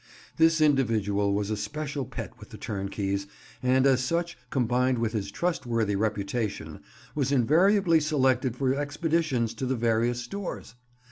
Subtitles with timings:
[0.37, 3.27] This individual was a special pet with the turnkeys,
[3.61, 10.73] and as such—combined with his trustworthy reputation—was invariably selected for expeditions to the various stores.